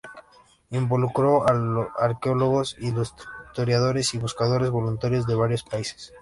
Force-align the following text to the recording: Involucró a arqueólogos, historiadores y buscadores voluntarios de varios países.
Involucró 0.71 1.47
a 1.47 1.85
arqueólogos, 2.03 2.75
historiadores 2.79 4.15
y 4.15 4.17
buscadores 4.17 4.71
voluntarios 4.71 5.27
de 5.27 5.35
varios 5.35 5.61
países. 5.61 6.11